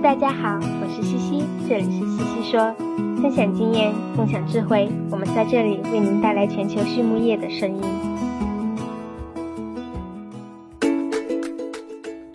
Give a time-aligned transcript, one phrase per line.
[0.00, 2.72] 大家好，我是西西，这里是西西说，
[3.20, 7.82] 分享经验，共享智慧，我们在这里为您带来全球畜牧业的声音。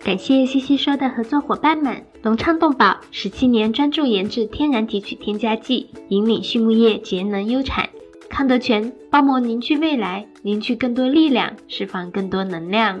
[0.00, 7.88] 感谢西西说的合作伙伴们，隆昌动宝十七年专注研制天然提取添加剂，引领畜牧业节能优产。
[8.28, 13.00] 康德全包膜凝聚未来，凝聚更多力量，释放更多能量。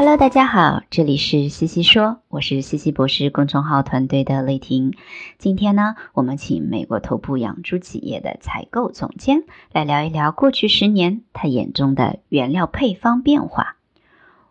[0.00, 4.94] Hello，大家好，这里是西西说，我是西西博士公众号团队的雷婷。
[5.36, 13.76] 今天呢，我们请美国头部养猪企业的采购总监来聊一聊过去十年他眼中的原料配方变化。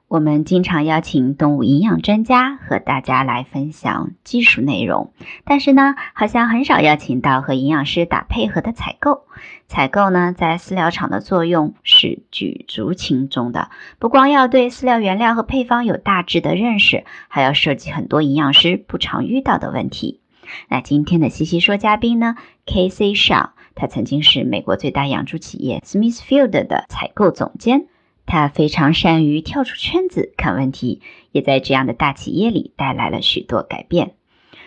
[0.10, 5.14] 我们经常邀请动物营养专家和大家来分享技术内容，
[5.46, 9.28] 但是呢，好像很少邀请到和营养师打配合的采购。
[9.68, 20.22] 采购呢，在饲料厂的作用是举足轻重的，不光要对饲料原料和配方有大致的认识，还要涉及很多营养师不常遇到的问题。
[20.70, 23.14] 那今天的西西说嘉宾呢，K.C.
[23.14, 27.86] Shaw，他曾经是美国最大养猪企业 Smithfield 的采购总监。
[28.30, 34.12] 他非常善于跳出圈子看问题，也在这样的大企业里带来了许多改变。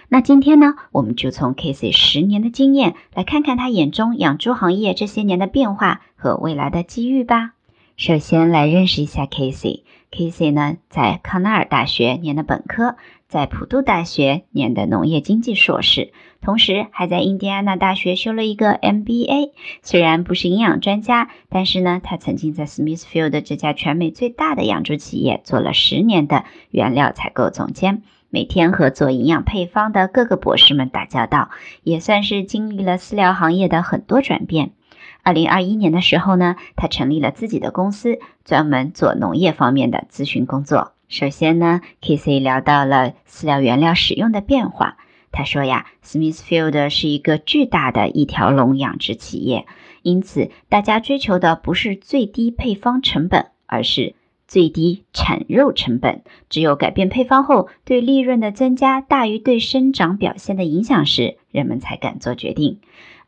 [0.08, 7.52] 那今天呢，我们就从 Casey 十年的经验来看看他眼中养猪行业这些年的变化和未来的机遇吧。
[7.96, 9.82] 首先来认识一下 Casey。
[10.12, 12.96] Casey 呢，在康奈尔大学念的本科，
[13.28, 16.12] 在普渡大学念的农业经济硕士，
[16.42, 19.52] 同时还在印第安纳大学修了一个 MBA。
[19.80, 31.48] 虽然不是营养专家，但是呢，他曾经在 Smithfield 这家全美最大的养猪企业做了十年的原料采购总监，每天和做营养配方的各个博士们打交道，
[31.82, 34.72] 也算是经历了饲料行业的很多转变。
[35.22, 40.92] 二零二一年的时候呢，他成立了自己的公司，专门做农业方面的咨询工作。
[41.08, 42.40] 首先呢，K.C.
[42.40, 44.96] 聊到了饲料原料使用的变化。
[45.30, 49.66] 他说呀，Smithfield 是一个巨大的一条龙养殖企业，
[50.02, 54.14] 因此大家追求的不是最低配方成本，而是
[54.48, 56.22] 最低产肉成本。
[56.50, 62.80] 只有改变配方后，对利润的增加大于对生长表现的影响时，人们才敢做决定。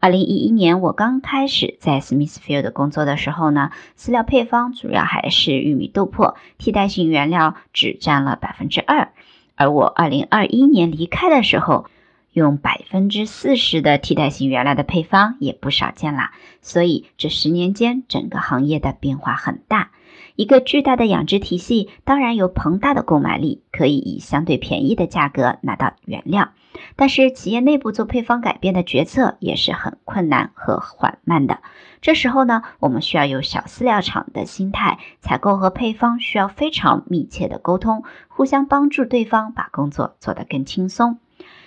[0.05, 9.13] 二零一一年，我刚开始在 Smithfield 工作的时候呢，饲料配方主要还是玉米豆粕，替代性原料只占了百分之二。
[9.55, 11.87] 而我二零二一年离开的时候，
[12.35, 16.33] 用百分之四十的替代性原料的配方也不少见啦。
[16.61, 19.91] 所以这十年间，整个行业的变化很大。
[20.37, 26.51] 一个巨大的养殖体系当然有庞大的购买力，可以以相对便宜的价格拿到原料。
[26.97, 31.61] 但是企业内部做配方改变的决策也是很困难和缓慢的。
[32.01, 41.19] 这时候呢，我们需要有小饲料厂的心态，采购和配方需要非常密切的沟通，互相帮助对方把工作做得更轻松。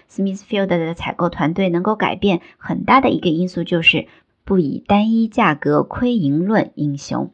[0.10, 4.08] Smithfield 的采购团队能够改变很大的一个因素就是
[4.44, 7.32] 不以单一价格亏盈论英雄。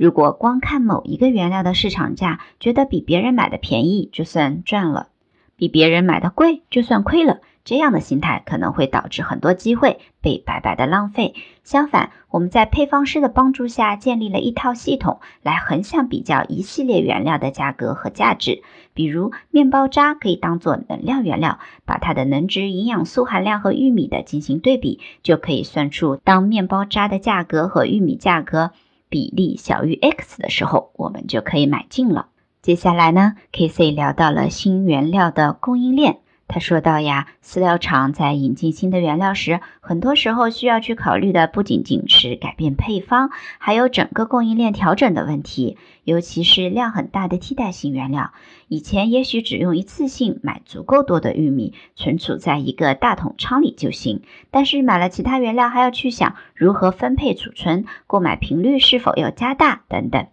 [0.00, 5.08] 如果光看某一个原料的市场价，觉得比别人买的便宜就算赚了。
[5.56, 11.34] 比别人买的贵，就算亏了，这样的心态可能会导致很多机会被白白的浪费。
[11.64, 18.62] 相反，我们在配方师的帮助下，建立了一套系统来横向比较一系列原料的价格和价值。
[18.94, 28.70] 比如，面包渣可以当做能量原料，把它的能值、营养素含量和玉米的进行对比，就可以算出当面包渣的价格和玉米价格
[29.10, 32.28] 比例小于 x 的时候，我们就可以买进了。
[32.62, 36.20] 接下来呢，K C 聊到了新原料的供应链。
[36.52, 48.32] 他说到呀，饲料厂在引进新的原料时，很多时候需要去考虑的不仅仅是改变配方，还有整个供应链调整的问题，尤其是量很大的替代性原料。
[48.66, 60.26] 以前也许只用一次性买足够多的玉米，存储在一个大桶仓里就行，但是买了其他原料，还要去想如何分配储存，购买频率是否要加大等等。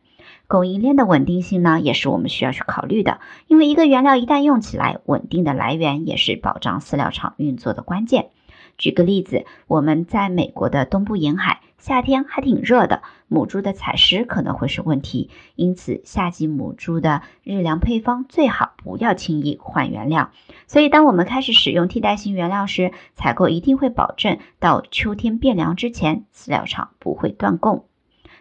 [0.48, 3.20] 供应链的稳定性呢，也是我们需要去考虑的。
[3.48, 8.30] 因为一个原料一旦用起来，稳定的来源也是保障饲料厂运作的关键。
[8.78, 20.30] 举个例子，我们在美国的东部沿海，夏天还挺热的，母猪的采食可能会是问题，因此夏季母猪的日粮配方最好不要轻易换原料。
[20.68, 27.86] 所以，当我们开始使用替代性原料时，采购一定会保证到秋天变凉之前，饲料厂不会断供。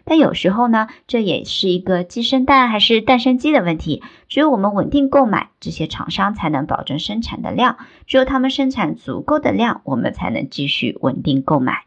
[0.09, 4.01] 但有时候呢，这也是一个鸡生蛋还是蛋生鸡的问题。
[4.29, 7.77] 只有我们稳定购买，这些厂商才能保证生产的量。
[8.05, 11.83] 只有他们生产足够的量，我们才能继续稳定购买。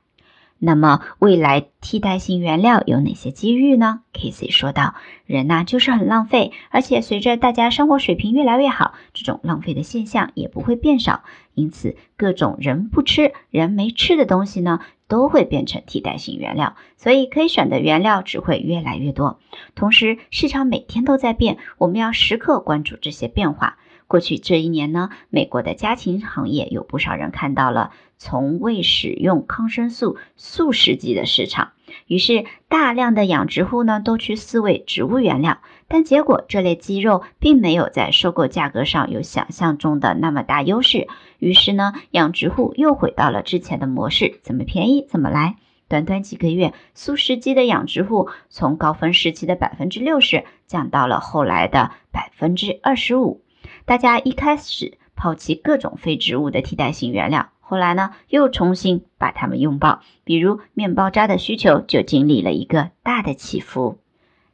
[0.62, 4.94] 那么，未来替代性原料有哪些机遇呢？Casey 说道
[5.25, 11.22] ：“人呐，就是很浪费，而且随着大家生活水平越来越好，这种浪费的现象也不会变少。
[11.55, 19.40] 因此，各种人不吃、人没吃的东西呢？”都会变成替代性原料，所以可以选的原料只会越来越多。
[19.74, 23.76] 同时，市场每天都在变，我们要时刻关注这些变化。
[24.06, 31.72] 过去这一年呢，美国的家禽行业有不少人看到了从未使用抗生素素食鸡的市场。
[32.06, 35.58] 于是，大量的养殖户呢都去饲喂植物原料，
[35.92, 41.08] 但结果这类鸡肉并没有在收购价格上有想象中的那么大优势。
[41.40, 45.56] 于是呢，养殖户又回到了之前的模式，怎么便宜怎么来。
[45.88, 53.43] 短短几个月，素食鸡的养殖户从高峰时期的百分之六十降到了后来的百分之二十五。
[53.84, 57.48] 大家一开始抛弃各种非植物的替代性原料。
[57.58, 63.98] 后来呢，又重新把它们拥抱，比如面包渣的需求就经历了一个大的起伏。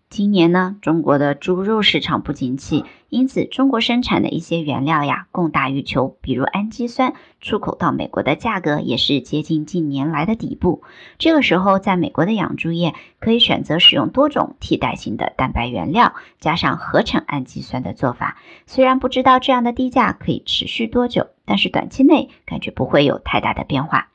[0.08, 10.82] 今年呢，中国的猪肉市场不景气，因此中国生产的一些原料呀供大于求，比如氨基酸，出口到美国的价格也是接近近年来的底部。
[11.18, 18.36] 这个时候，在美国的养猪业可以选择使用多种替代性的蛋白原料，加上合成氨基酸的做法。
[18.64, 24.08] 虽然不知道这样的低价可以持续多久，但是短期内感觉不会有太大的变化。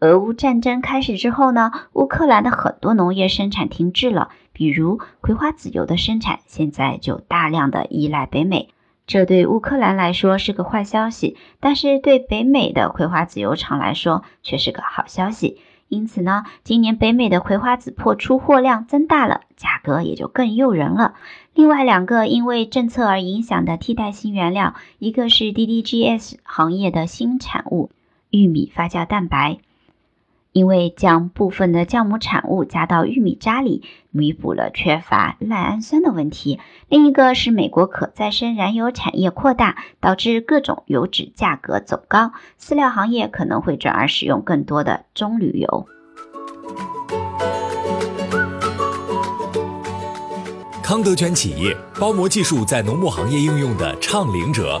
[0.00, 8.70] 俄乌战争开始之后呢，乌克兰的很多农业生产停滞了，比如葵花籽油的生产，现在就大量的依赖北美。
[9.06, 15.58] 这对乌克兰来说是个坏消息，但是对北美的葵花籽油厂来说却是个好消息。
[15.88, 21.14] 因此呢，今年北美的葵花籽粕出货量增大了，价格也就更诱人了。
[21.52, 27.90] 另外两个因为政策而影响的替代性原料，一个是 DDGS 行业的新产物——
[28.30, 29.58] 玉米发酵蛋白。
[30.54, 36.60] 因为将部分的酵母产物加到玉米渣里，弥补了缺乏赖氨酸的问题。
[36.88, 42.30] 另一个是美国可再生燃油产业扩大，导致各种油脂价格走高，
[42.60, 45.88] 饲料行业可能会转而使用更多的棕榈油。
[50.84, 54.80] 康德全企业包膜技术在农牧行业应用的倡领者。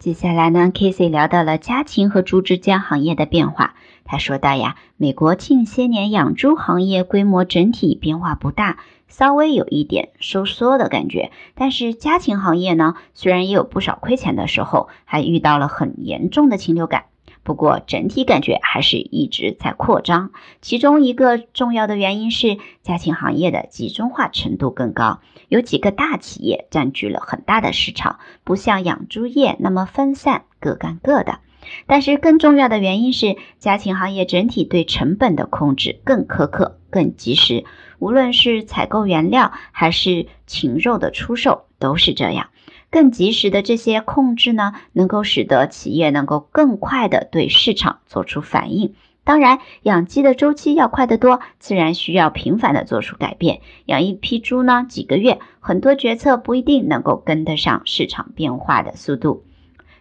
[0.00, 3.74] 接下来呢，Casey 聊到了家禽和猪之间行业的变化。
[4.06, 8.78] 他说到呀，美国近些年养猪行业规模整体变化不大，
[9.08, 11.30] 稍微有一点收缩的感觉。
[11.54, 17.04] 但是家禽行业呢，虽然也有不少亏钱的时候，还遇到了很严重的禽流感。
[17.42, 20.30] 不过整体感觉还是一直在扩张，
[20.60, 31.40] 其中一个重要的原因是家禽行业的集中化程度更高，有几个大企业占据了很大的市场，不像养猪业那么分散，各干各的。
[31.86, 37.64] 但是更重要的原因是家禽行业整体对成本的控制更苛刻、更及时，
[37.98, 42.48] 无论是采购原料还是禽肉的出售都是这样。
[42.90, 48.94] 更及时的这些控制呢，能够使得企业能够更快的对市场做出反应。
[49.22, 53.60] 当然，养鸡的周期要快得多，自然需要频繁的做出改变。
[53.84, 59.44] 养一批猪呢，几个月，很多决策不一定能够跟得上市场变化的速度。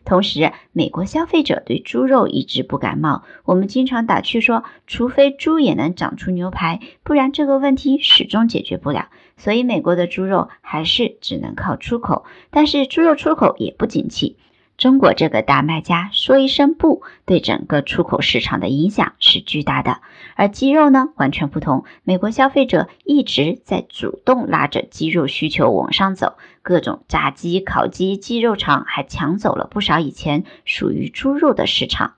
[0.10, 3.24] 同时，美国消费者对猪肉一直不感冒。
[3.46, 9.10] 我们经常打趣说，除非猪也能长出牛排，不然这个问题始终解决不了。
[9.38, 12.26] 所以，美国的猪肉还是只能靠出口。
[12.50, 14.38] 但是，猪肉出口也不景气。
[14.80, 20.00] 中国这个大卖家说一声不，对整个出口市场的影响是巨大的。
[20.36, 21.84] 而鸡肉呢，完全不同。
[22.04, 32.14] 美国消费者一直在主动拉着鸡肉需求往上走，各种炸鸡、烤鸡、鸡肉厂还抢走了不少以前属于猪肉的市场。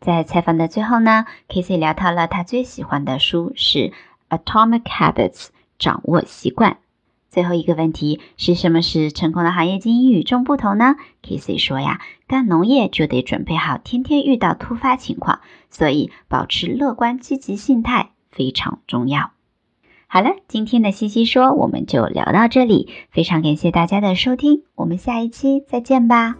[0.00, 1.76] 在采访的最后呢，K.C.
[1.76, 3.78] 聊到了他最喜欢的书是
[4.30, 5.32] 《Atomic Habits》，
[5.78, 6.78] 掌握习惯。
[7.38, 11.56] 最后一个问题是什么使成功的行业经营与众不同呢？K.C.
[11.56, 15.38] 说呀，干农业就得准备好天天遇到突发情况，
[15.70, 19.30] 所以保持乐观积极心态非常重要。
[20.08, 26.34] 好了，今天的西西说我们就聊到这里，非常感谢大家的收听，我们下一期再见吧。